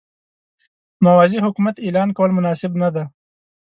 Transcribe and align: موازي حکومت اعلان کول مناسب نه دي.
موازي 1.05 1.37
حکومت 1.45 1.75
اعلان 1.85 2.09
کول 2.17 2.29
مناسب 2.37 2.71
نه 2.81 2.89
دي. 2.93 3.03